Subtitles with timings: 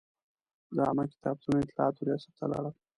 [0.75, 2.73] د عامه کتابتون او اطلاعاتو ریاست ته لاړم.